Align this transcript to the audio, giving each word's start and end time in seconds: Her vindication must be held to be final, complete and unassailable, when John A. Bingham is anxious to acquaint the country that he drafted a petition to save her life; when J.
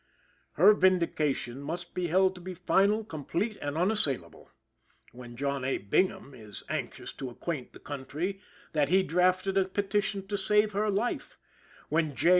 Her 0.53 0.73
vindication 0.73 1.61
must 1.61 1.93
be 1.93 2.07
held 2.07 2.33
to 2.33 2.41
be 2.41 2.55
final, 2.55 3.03
complete 3.03 3.55
and 3.61 3.77
unassailable, 3.77 4.49
when 5.11 5.35
John 5.35 5.63
A. 5.63 5.77
Bingham 5.77 6.33
is 6.33 6.63
anxious 6.69 7.13
to 7.13 7.29
acquaint 7.29 7.73
the 7.73 7.79
country 7.79 8.41
that 8.73 8.89
he 8.89 9.03
drafted 9.03 9.59
a 9.59 9.65
petition 9.65 10.25
to 10.25 10.37
save 10.39 10.71
her 10.71 10.89
life; 10.89 11.37
when 11.89 12.15
J. 12.15 12.29